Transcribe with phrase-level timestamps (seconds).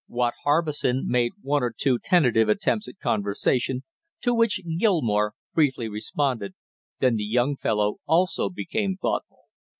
[0.07, 3.83] Watt Harbison made one or two tentative attempts at conversation,
[4.21, 6.55] to which Gilmore briefly responded,
[6.97, 9.41] then the young fellow also became thoughtful.